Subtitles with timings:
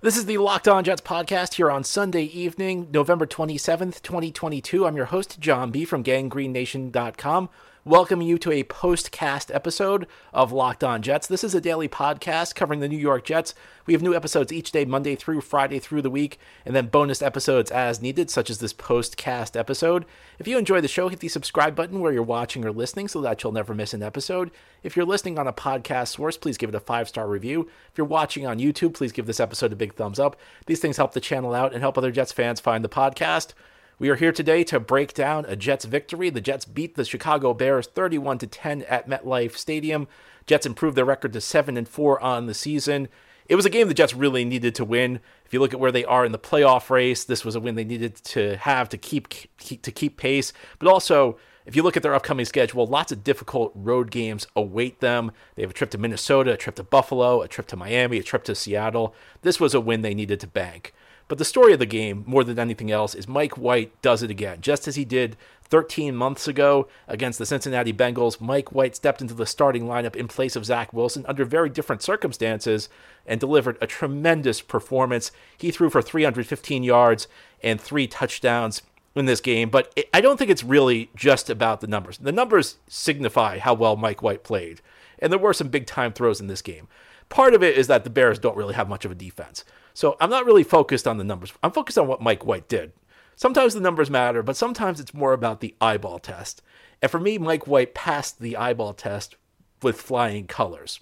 [0.00, 4.86] This is the Locked On Jets podcast here on Sunday evening, November 27th, 2022.
[4.86, 5.84] I'm your host, John B.
[5.84, 7.48] from gangreennation.com
[7.88, 11.26] welcoming you to a post-cast episode of Locked On Jets.
[11.26, 13.54] This is a daily podcast covering the New York Jets.
[13.86, 17.22] We have new episodes each day, Monday through Friday through the week, and then bonus
[17.22, 20.04] episodes as needed, such as this post-cast episode.
[20.38, 23.22] If you enjoy the show, hit the subscribe button where you're watching or listening so
[23.22, 24.50] that you'll never miss an episode.
[24.82, 27.70] If you're listening on a podcast source, please give it a five-star review.
[27.90, 30.36] If you're watching on YouTube, please give this episode a big thumbs up.
[30.66, 33.54] These things help the channel out and help other Jets fans find the podcast.
[34.00, 36.30] We are here today to break down a Jets victory.
[36.30, 40.06] The Jets beat the Chicago Bears 31 to 10 at MetLife Stadium.
[40.46, 43.08] Jets improved their record to 7 and 4 on the season.
[43.48, 45.18] It was a game the Jets really needed to win.
[45.44, 47.74] If you look at where they are in the playoff race, this was a win
[47.74, 50.52] they needed to have to keep, keep to keep pace.
[50.78, 51.36] But also,
[51.66, 55.32] if you look at their upcoming schedule, lots of difficult road games await them.
[55.56, 58.22] They have a trip to Minnesota, a trip to Buffalo, a trip to Miami, a
[58.22, 59.12] trip to Seattle.
[59.42, 60.94] This was a win they needed to bank.
[61.28, 64.30] But the story of the game, more than anything else, is Mike White does it
[64.30, 64.62] again.
[64.62, 69.34] Just as he did 13 months ago against the Cincinnati Bengals, Mike White stepped into
[69.34, 72.88] the starting lineup in place of Zach Wilson under very different circumstances
[73.26, 75.30] and delivered a tremendous performance.
[75.56, 77.28] He threw for 315 yards
[77.62, 78.82] and three touchdowns
[79.14, 82.18] in this game, but it, I don't think it's really just about the numbers.
[82.18, 84.80] The numbers signify how well Mike White played,
[85.18, 86.88] and there were some big time throws in this game.
[87.28, 89.64] Part of it is that the Bears don't really have much of a defense.
[89.98, 91.52] So I'm not really focused on the numbers.
[91.60, 92.92] I'm focused on what Mike White did.
[93.34, 96.62] Sometimes the numbers matter, but sometimes it's more about the eyeball test.
[97.02, 99.34] And for me, Mike White passed the eyeball test
[99.82, 101.00] with flying colors.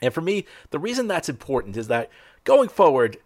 [0.00, 2.10] And for me, the reason that's important is that
[2.44, 3.18] going forward,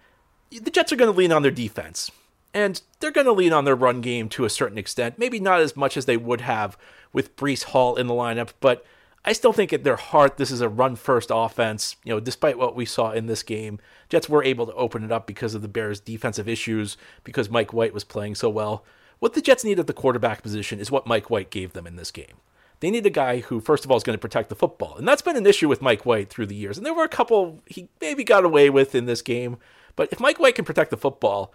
[0.51, 2.11] the Jets are going to lean on their defense.
[2.55, 5.19] And they're going to lean on their run game to a certain extent.
[5.19, 6.79] Maybe not as much as they would have
[7.13, 8.83] with Breece Hall in the lineup, but
[9.29, 11.97] I still think at their heart, this is a run first offense.
[12.05, 15.11] You know, despite what we saw in this game, Jets were able to open it
[15.11, 18.85] up because of the Bears' defensive issues, because Mike White was playing so well.
[19.19, 21.97] What the Jets need at the quarterback position is what Mike White gave them in
[21.97, 22.37] this game.
[22.81, 24.97] They need a guy who, first of all, is going to protect the football.
[24.97, 26.77] And that's been an issue with Mike White through the years.
[26.77, 29.57] And there were a couple he maybe got away with in this game.
[29.97, 31.53] But if Mike White can protect the football,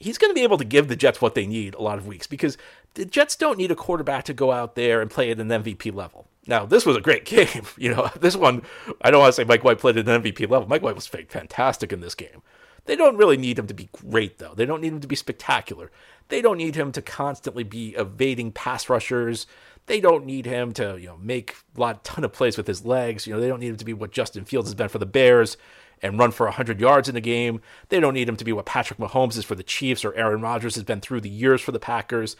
[0.00, 2.06] he's going to be able to give the Jets what they need a lot of
[2.06, 2.56] weeks because
[2.94, 5.94] the Jets don't need a quarterback to go out there and play at an MVP
[5.94, 6.26] level.
[6.46, 7.64] Now, this was a great game.
[7.76, 8.62] You know, this one,
[9.02, 10.68] I don't want to say Mike White played at an MVP level.
[10.68, 12.42] Mike White was fantastic in this game.
[12.86, 14.54] They don't really need him to be great, though.
[14.54, 15.90] They don't need him to be spectacular.
[16.28, 19.46] They don't need him to constantly be evading pass rushers.
[19.86, 22.86] They don't need him to, you know, make a lot ton of plays with his
[22.86, 23.26] legs.
[23.26, 25.06] You know, they don't need him to be what Justin Fields has been for the
[25.06, 25.58] Bears
[26.02, 27.60] and run for 100 yards in the game.
[27.88, 30.40] They don't need him to be what Patrick Mahomes is for the Chiefs or Aaron
[30.40, 32.36] Rodgers has been through the years for the Packers.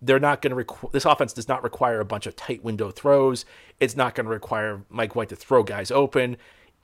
[0.00, 3.44] They're not going to this offense does not require a bunch of tight window throws.
[3.78, 6.36] It's not going to require Mike White to throw guys open.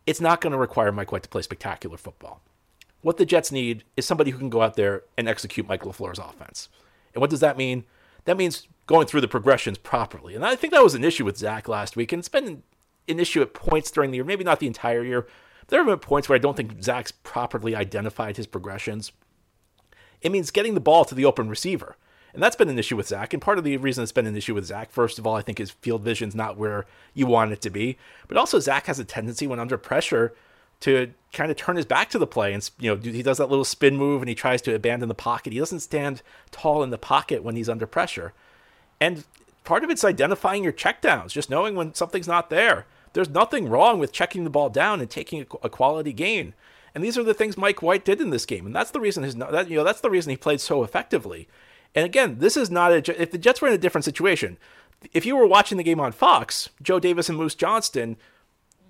[0.07, 2.43] It's not going to require Mike White to play spectacular football.
[3.01, 6.19] What the Jets need is somebody who can go out there and execute Mike LaFleur's
[6.19, 6.69] offense.
[7.15, 7.85] And what does that mean?
[8.25, 10.35] That means going through the progressions properly.
[10.35, 12.63] And I think that was an issue with Zach last week, and it's been
[13.09, 15.27] an issue at points during the year, maybe not the entire year,
[15.69, 19.13] there have been points where I don't think Zach's properly identified his progressions.
[20.21, 21.97] It means getting the ball to the open receiver.
[22.35, 23.33] And that's been an issue with Zach.
[23.33, 25.43] And part of the reason it's been an issue with Zach, first of all, I
[25.43, 27.97] think his field vision's not where you want it to be.
[28.27, 30.35] But also, Zach has a tendency when under pressure
[30.81, 32.53] to kind of turn his back to the play.
[32.53, 35.15] And, you know, he does that little spin move and he tries to abandon the
[35.15, 35.53] pocket.
[35.53, 38.33] He doesn't stand tall in the pocket when he's under pressure.
[39.01, 39.25] And
[39.65, 42.87] part of it's identifying your checkdowns, just knowing when something's not there.
[43.13, 46.55] There's nothing wrong with checking the ball down and taking a quality gain.
[46.95, 49.23] And these are the things Mike White did in this game, and that's the reason
[49.23, 51.49] his that, you know that's the reason he played so effectively.
[51.95, 54.59] And again, this is not a if the Jets were in a different situation.
[55.13, 58.17] If you were watching the game on Fox, Joe Davis and Moose Johnston,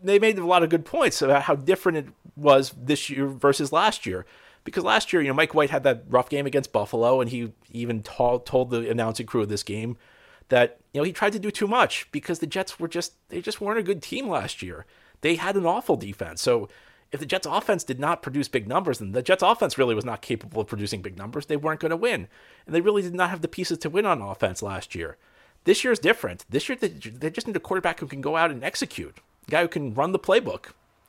[0.02, 2.06] they made a lot of good points about how different it
[2.36, 4.24] was this year versus last year.
[4.64, 7.52] Because last year, you know, Mike White had that rough game against Buffalo, and he
[7.70, 9.96] even told, told the announcing crew of this game
[10.48, 13.40] that you know he tried to do too much because the Jets were just they
[13.40, 14.86] just weren't a good team last year.
[15.20, 16.40] They had an awful defense.
[16.42, 16.68] So
[17.10, 20.04] if the Jets offense did not produce big numbers, then the Jets offense really was
[20.04, 21.46] not capable of producing big numbers.
[21.46, 22.28] They weren't going to win.
[22.66, 25.16] And they really did not have the pieces to win on offense last year.
[25.64, 26.44] This year is different.
[26.48, 26.88] This year they,
[27.30, 30.12] just need a quarterback who can go out and execute, a guy who can run
[30.12, 30.66] the playbook.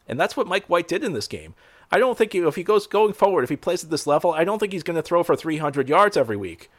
[0.08, 1.54] And that's what Mike White did in this game.
[1.92, 4.44] I don't think if he goes going forward, if he plays at this level, I
[4.44, 6.70] don't think he's going to throw for 300 yards every week.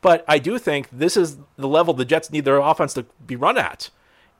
[0.00, 3.36] But I do think this is the level the Jets need their offense to be
[3.36, 3.90] run at.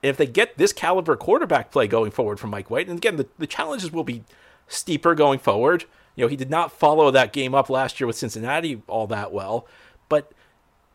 [0.03, 3.27] if they get this caliber quarterback play going forward from Mike White, and again, the,
[3.39, 4.25] the challenges will be
[4.67, 5.85] steeper going forward.
[6.15, 9.33] You know, he did not follow that game up last year with Cincinnati all that
[9.33, 9.67] well,
[10.09, 10.33] but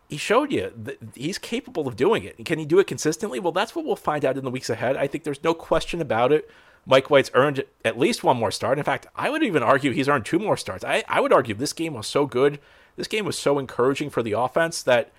[0.10, 2.46] he showed you that he's capable of doing it.
[2.46, 3.40] Can he do it consistently?
[3.40, 4.96] Well, that's what we'll find out in the weeks ahead.
[4.96, 6.50] I think there's no question about it.
[6.86, 8.78] Mike White's earned at least one more start.
[8.78, 10.84] In fact, I would even argue he's earned two more starts.
[10.84, 12.60] I, I would argue this game was so good,
[12.96, 15.12] this game was so encouraging for the offense that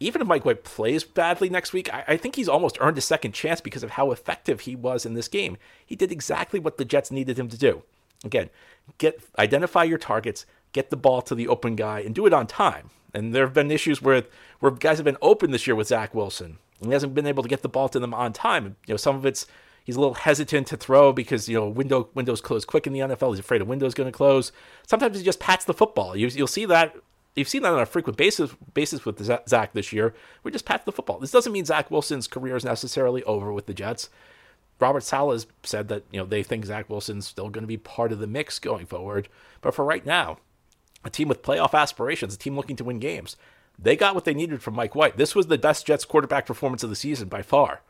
[0.00, 3.02] even if Mike White plays badly next week, I, I think he's almost earned a
[3.02, 5.56] second chance because of how effective he was in this game.
[5.84, 7.82] He did exactly what the Jets needed him to do.
[8.24, 8.50] Again,
[8.98, 12.46] get identify your targets, get the ball to the open guy, and do it on
[12.46, 12.90] time.
[13.14, 14.24] And there have been issues where
[14.60, 16.58] where guys have been open this year with Zach Wilson.
[16.80, 18.76] And he hasn't been able to get the ball to them on time.
[18.86, 19.46] You know, some of it's
[19.84, 23.00] he's a little hesitant to throw because you know window windows close quick in the
[23.00, 23.30] NFL.
[23.30, 24.52] He's afraid a window's going to close.
[24.86, 26.16] Sometimes he just pats the football.
[26.16, 26.94] You, will see that.
[27.34, 30.14] You've seen that on a frequent basis basis with Zach this year.
[30.42, 31.18] We just pat the football.
[31.18, 34.08] This doesn't mean Zach Wilson's career is necessarily over with the Jets.
[34.80, 37.76] Robert Saleh has said that you know they think Zach Wilson's still going to be
[37.76, 39.28] part of the mix going forward.
[39.60, 40.38] But for right now,
[41.04, 43.36] a team with playoff aspirations, a team looking to win games,
[43.78, 45.16] they got what they needed from Mike White.
[45.16, 47.82] This was the best Jets quarterback performance of the season by far.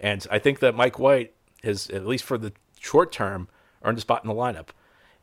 [0.00, 3.48] And I think that Mike White has, at least for the short term,
[3.82, 4.68] earned a spot in the lineup.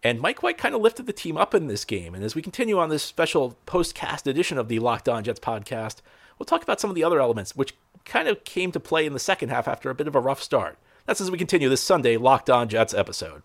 [0.03, 2.15] And Mike White kind of lifted the team up in this game.
[2.15, 5.97] And as we continue on this special post-cast edition of the Locked On Jets podcast,
[6.39, 9.13] we'll talk about some of the other elements which kind of came to play in
[9.13, 10.77] the second half after a bit of a rough start.
[11.05, 13.43] That's as we continue this Sunday Locked On Jets episode.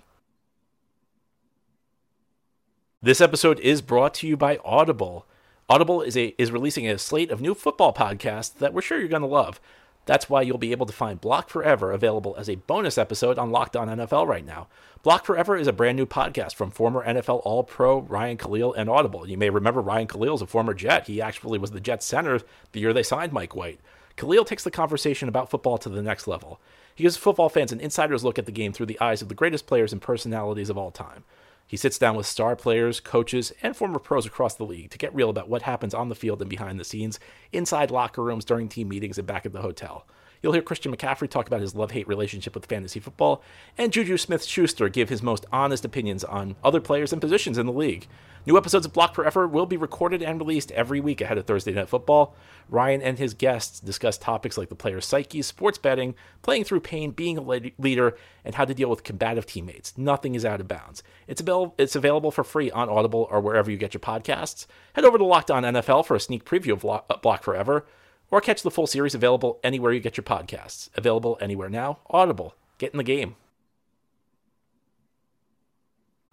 [3.02, 5.26] This episode is brought to you by Audible.
[5.68, 9.08] Audible is a is releasing a slate of new football podcasts that we're sure you're
[9.08, 9.60] going to love.
[10.06, 13.50] That's why you'll be able to find Block Forever available as a bonus episode on
[13.50, 14.68] Locked On NFL right now.
[15.02, 18.88] Block Forever is a brand new podcast from former NFL All Pro Ryan Kalil and
[18.88, 19.28] Audible.
[19.28, 21.08] You may remember Ryan Kalil is a former Jet.
[21.08, 23.80] He actually was the Jets center the year they signed Mike White.
[24.16, 26.60] Kalil takes the conversation about football to the next level.
[26.94, 29.34] He gives football fans an insider's look at the game through the eyes of the
[29.34, 31.24] greatest players and personalities of all time.
[31.68, 35.14] He sits down with star players, coaches, and former pros across the league to get
[35.14, 37.18] real about what happens on the field and behind the scenes,
[37.52, 40.06] inside locker rooms, during team meetings, and back at the hotel.
[40.42, 43.42] You'll hear Christian McCaffrey talk about his love hate relationship with fantasy football,
[43.76, 47.66] and Juju Smith Schuster give his most honest opinions on other players and positions in
[47.66, 48.06] the league.
[48.46, 51.72] New episodes of Block Forever will be recorded and released every week ahead of Thursday
[51.72, 52.36] Night Football.
[52.68, 57.10] Ryan and his guests discuss topics like the player's psyche, sports betting, playing through pain,
[57.10, 59.98] being a leader, and how to deal with combative teammates.
[59.98, 61.02] Nothing is out of bounds.
[61.26, 64.66] It's, avail- it's available for free on Audible or wherever you get your podcasts.
[64.92, 67.84] Head over to Locked On NFL for a sneak preview of uh, Block Forever,
[68.30, 70.88] or catch the full series available anywhere you get your podcasts.
[70.94, 71.98] Available anywhere now.
[72.10, 72.54] Audible.
[72.78, 73.34] Get in the game.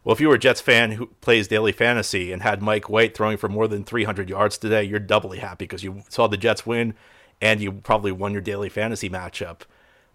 [0.03, 3.15] Well, if you were a Jets fan who plays daily fantasy and had Mike White
[3.15, 6.65] throwing for more than 300 yards today, you're doubly happy because you saw the Jets
[6.65, 6.93] win
[7.41, 9.61] and you probably won your daily fantasy matchup.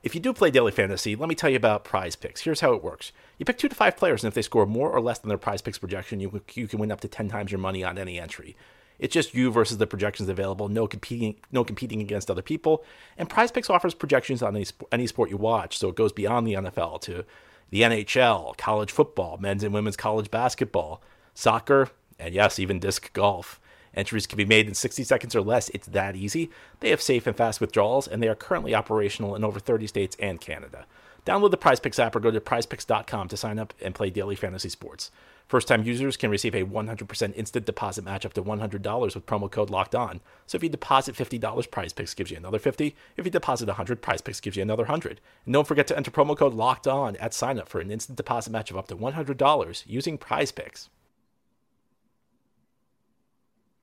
[0.02, 2.43] If you do play daily fantasy, let me tell you about prize picks.
[2.43, 4.90] Here's how it works you pick two to five players, and if they score more
[4.90, 7.50] or less than their prize picks projection, you, you can win up to 10 times
[7.50, 8.56] your money on any entry.
[8.99, 12.84] It's just you versus the projections available, no competing, no competing against other people.
[13.17, 16.46] And Prize Picks offers projections on any, any sport you watch, so it goes beyond
[16.46, 17.25] the NFL to
[17.70, 21.03] the NHL, college football, men's and women's college basketball,
[21.35, 23.61] soccer, and yes, even disc golf.
[23.94, 25.69] Entries can be made in 60 seconds or less.
[25.70, 26.50] It's that easy.
[26.81, 30.17] They have safe and fast withdrawals, and they are currently operational in over 30 states
[30.20, 30.87] and Canada.
[31.26, 34.69] Download the PrizePicks app or go to prizepicks.com to sign up and play daily fantasy
[34.69, 35.11] sports.
[35.48, 39.50] First time users can receive a 100% instant deposit match up to $100 with promo
[39.50, 40.20] code locked on.
[40.46, 42.94] So if you deposit $50, Prize Picks gives you another 50.
[43.16, 45.22] If you deposit 100, Prize Picks gives you another 100.
[45.46, 48.16] And don't forget to enter promo code locked on at sign up for an instant
[48.18, 50.90] deposit match of up to $100 using Prize Picks.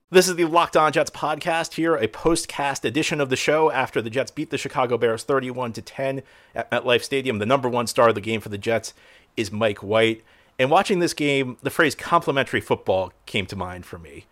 [0.08, 4.00] This is the Locked On Jets podcast here, a post-cast edition of the show after
[4.00, 6.22] the Jets beat the Chicago Bears 31 to 10
[6.54, 7.40] at MetLife Stadium.
[7.40, 8.94] The number one star of the game for the Jets
[9.36, 10.22] is Mike White.
[10.58, 14.26] And watching this game, the phrase complementary football came to mind for me.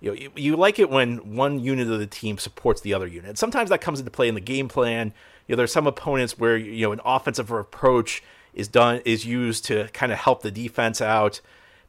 [0.00, 3.06] You know, you, you, like it when one unit of the team supports the other
[3.06, 3.36] unit.
[3.38, 5.12] Sometimes that comes into play in the game plan.
[5.46, 8.22] You know, there's some opponents where you know an offensive approach
[8.54, 11.40] is done is used to kind of help the defense out.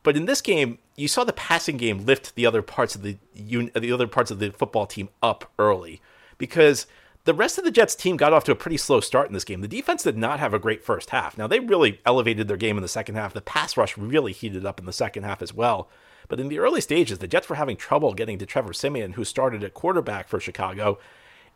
[0.03, 3.17] But in this game, you saw the passing game lift the other parts of the
[3.33, 6.01] unit, the other parts of the football team up early
[6.37, 6.87] because
[7.23, 9.43] the rest of the Jets team got off to a pretty slow start in this
[9.43, 9.61] game.
[9.61, 11.37] The defense did not have a great first half.
[11.37, 13.33] Now, they really elevated their game in the second half.
[13.33, 15.87] The pass rush really heated up in the second half as well.
[16.27, 19.23] But in the early stages, the Jets were having trouble getting to Trevor Siemian, who
[19.23, 20.97] started at quarterback for Chicago.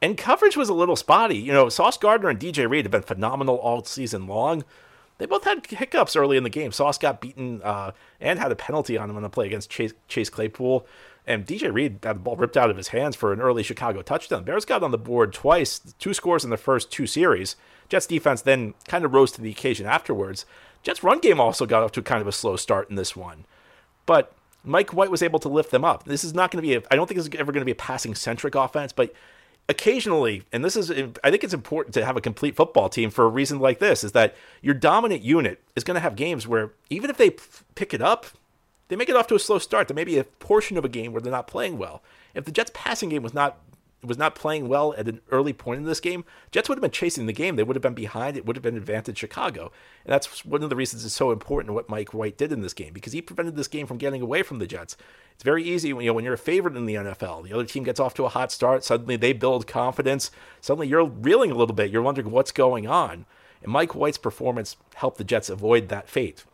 [0.01, 1.37] And coverage was a little spotty.
[1.37, 4.63] You know, Sauce Gardner and DJ Reed have been phenomenal all season long.
[5.17, 6.73] They both had hiccups early in the game.
[6.73, 9.93] Sauce got beaten uh, and had a penalty on him on a play against Chase,
[10.09, 10.85] Chase Claypool.
[11.27, 14.01] And DJ Reed had the ball ripped out of his hands for an early Chicago
[14.01, 14.43] touchdown.
[14.43, 17.55] Bears got on the board twice, two scores in the first two series.
[17.89, 20.45] Jets defense then kind of rose to the occasion afterwards.
[20.83, 23.45] Jets run game also got off to kind of a slow start in this one.
[24.05, 26.03] But Mike White was able to lift them up.
[26.05, 27.65] This is not going to be, a, I don't think this is ever going to
[27.65, 29.13] be a passing centric offense, but
[29.69, 30.91] occasionally, and this is,
[31.23, 34.03] I think it's important to have a complete football team for a reason like this,
[34.03, 37.31] is that your dominant unit is going to have games where even if they
[37.75, 38.27] pick it up,
[38.87, 39.87] they make it off to a slow start.
[39.87, 42.03] There may be a portion of a game where they're not playing well.
[42.33, 43.59] If the Jets' passing game was not
[44.03, 46.91] was not playing well at an early point in this game, Jets would have been
[46.91, 47.55] chasing the game.
[47.55, 48.37] They would have been behind.
[48.37, 49.71] It would have been advantage Chicago.
[50.03, 52.73] And that's one of the reasons it's so important what Mike White did in this
[52.73, 54.95] game because he prevented this game from getting away from the Jets.
[55.33, 57.43] It's very easy when you know when you're a favorite in the NFL.
[57.43, 60.31] The other team gets off to a hot start, suddenly they build confidence.
[60.61, 61.91] Suddenly you're reeling a little bit.
[61.91, 63.25] You're wondering what's going on.
[63.63, 66.45] And Mike White's performance helped the Jets avoid that fate.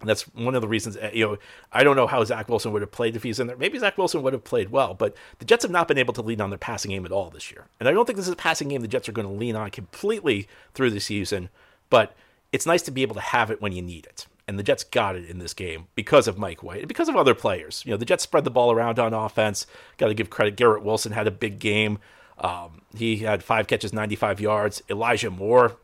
[0.00, 1.38] That's one of the reasons, uh, you know,
[1.72, 3.56] I don't know how Zach Wilson would have played if he's in there.
[3.56, 6.22] Maybe Zach Wilson would have played well, but the Jets have not been able to
[6.22, 7.66] lean on their passing game at all this year.
[7.80, 9.56] And I don't think this is a passing game the Jets are going to lean
[9.56, 11.48] on completely through the season,
[11.90, 12.14] but
[12.52, 14.26] it's nice to be able to have it when you need it.
[14.46, 17.16] And the Jets got it in this game because of Mike White and because of
[17.16, 17.82] other players.
[17.84, 19.66] You know, the Jets spread the ball around on offense.
[19.98, 20.56] Got to give credit.
[20.56, 21.98] Garrett Wilson had a big game.
[22.38, 24.82] Um, he had five catches, 95 yards.
[24.88, 25.76] Elijah Moore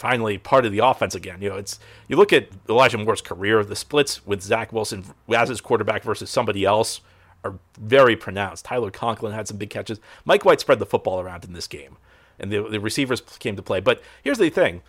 [0.00, 1.42] finally part of the offense again.
[1.42, 1.78] You know, it's
[2.08, 6.30] you look at Elijah Moore's career, the splits with Zach Wilson as his quarterback versus
[6.30, 7.02] somebody else
[7.44, 8.64] are very pronounced.
[8.64, 10.00] Tyler Conklin had some big catches.
[10.24, 11.98] Mike White spread the football around in this game,
[12.38, 13.80] and the, the receivers came to play.
[13.80, 14.80] But here's the thing: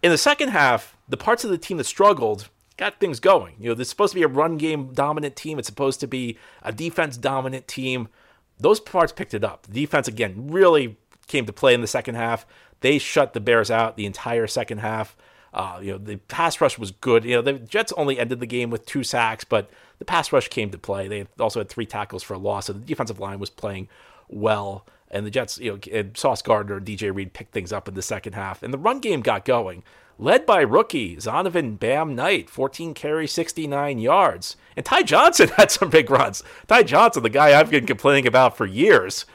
[0.00, 3.54] in the second half, the parts of the team that struggled got things going.
[3.58, 5.58] You know, this is supposed to be a run game dominant team.
[5.58, 8.08] It's supposed to be a defense dominant team.
[8.58, 9.66] Those parts picked it up.
[9.66, 12.46] The defense again really came to play in the second half.
[12.82, 15.16] They shut the Bears out the entire second half.
[15.54, 17.24] Uh, you know, the pass rush was good.
[17.24, 20.48] You know, the Jets only ended the game with two sacks, but the pass rush
[20.48, 21.08] came to play.
[21.08, 23.88] They also had three tackles for a loss, so the defensive line was playing
[24.28, 24.86] well.
[25.10, 28.02] And the Jets, you know, Sauce Gardner and DJ Reed picked things up in the
[28.02, 29.84] second half, and the run game got going,
[30.18, 35.90] led by rookie Zonovan Bam Knight, 14 carries, 69 yards, and Ty Johnson had some
[35.90, 36.42] big runs.
[36.66, 39.26] Ty Johnson, the guy I've been complaining about for years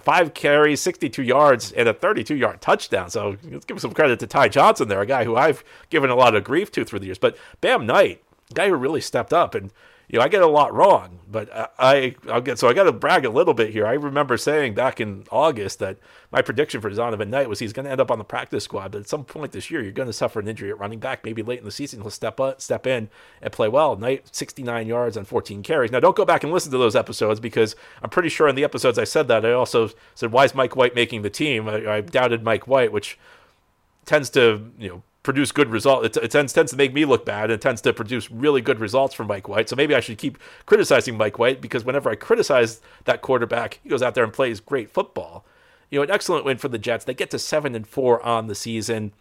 [0.00, 3.10] five carries, 62 yards, and a 32 yard touchdown.
[3.10, 6.16] So let's give some credit to Ty Johnson there, a guy who I've given a
[6.16, 7.18] lot of grief to through the years.
[7.18, 8.22] But Bam Knight,
[8.54, 9.72] guy who really stepped up and
[10.08, 12.92] you know, I get a lot wrong, but I, I'll get so I got to
[12.92, 13.86] brag a little bit here.
[13.86, 15.98] I remember saying back in August that
[16.32, 18.92] my prediction for Zonovan Knight was he's going to end up on the practice squad,
[18.92, 21.24] but at some point this year you're going to suffer an injury at running back.
[21.24, 23.10] Maybe late in the season he'll step up, step in
[23.42, 23.96] and play well.
[23.96, 25.92] Knight 69 yards on 14 carries.
[25.92, 28.64] Now don't go back and listen to those episodes because I'm pretty sure in the
[28.64, 31.68] episodes I said that I also said why is Mike White making the team?
[31.68, 33.18] I, I doubted Mike White, which
[34.06, 36.16] tends to you know produce good results.
[36.16, 37.50] It, it, tends, tends to make me look bad.
[37.50, 39.68] It tends to produce really good results for Mike White.
[39.68, 43.90] So maybe I should keep criticizing Mike White because whenever I criticize that quarterback, he
[43.90, 45.44] goes out there and plays great football.
[45.90, 47.04] You know, an excellent win for the Jets.
[47.04, 49.12] They get to seven and four on the season.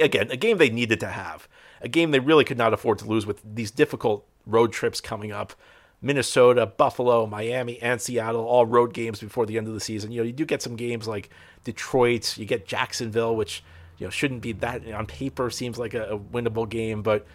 [0.00, 1.46] Again, a game they needed to have,
[1.82, 5.30] a game they really could not afford to lose with these difficult road trips coming
[5.30, 5.52] up.
[6.00, 10.10] Minnesota, Buffalo, Miami, and Seattle, all road games before the end of the season.
[10.10, 11.28] You know, you do get some games like
[11.64, 13.62] Detroit, you get Jacksonville, which
[13.98, 17.26] you know shouldn't be that on paper seems like a, a winnable game, but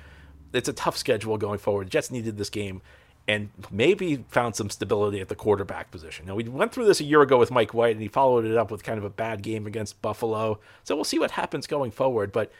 [0.53, 1.89] it's a tough schedule going forward.
[1.89, 2.82] Jets needed this game
[3.27, 6.25] and maybe found some stability at the quarterback position.
[6.25, 8.58] Now, we went through this a year ago with Mike White, and he followed it
[8.58, 10.60] up with kind of a bad game against Buffalo.
[10.84, 12.34] So we'll see what happens going forward.
[12.34, 12.51] But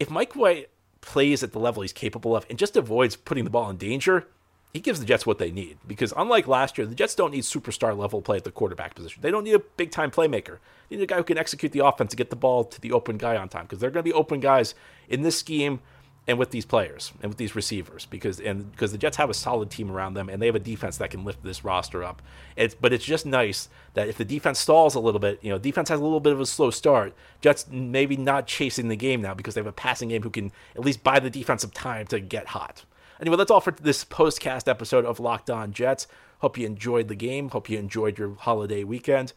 [0.00, 3.50] if Mike White plays at the level he's capable of and just avoids putting the
[3.50, 4.26] ball in danger,
[4.74, 5.78] he gives the Jets what they need.
[5.86, 9.22] Because unlike last year, the Jets don't need superstar level play at the quarterback position.
[9.22, 10.58] They don't need a big time playmaker.
[10.88, 12.90] They need a guy who can execute the offense and get the ball to the
[12.90, 13.66] open guy on time.
[13.66, 14.74] Because they're going to be open guys
[15.08, 15.78] in this scheme
[16.26, 19.34] and with these players and with these receivers because and because the Jets have a
[19.34, 22.22] solid team around them and they have a defense that can lift this roster up.
[22.56, 25.58] It's but it's just nice that if the defense stalls a little bit, you know,
[25.58, 27.14] defense has a little bit of a slow start.
[27.42, 30.50] Jets maybe not chasing the game now because they have a passing game who can
[30.74, 32.84] at least buy the defense some time to get hot.
[33.24, 36.06] Anyway, that's all for this postcast episode of Locked On Jets.
[36.40, 37.48] Hope you enjoyed the game.
[37.48, 39.32] Hope you enjoyed your holiday weekend.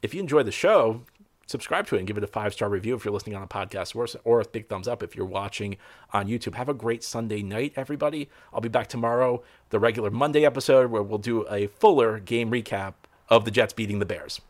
[0.00, 1.02] If you enjoyed the show,
[1.46, 3.46] subscribe to it and give it a five star review if you're listening on a
[3.46, 5.76] podcast or, or a big thumbs up if you're watching
[6.14, 6.54] on YouTube.
[6.54, 8.30] Have a great Sunday night, everybody.
[8.54, 12.94] I'll be back tomorrow, the regular Monday episode, where we'll do a fuller game recap
[13.28, 14.40] of the Jets beating the Bears.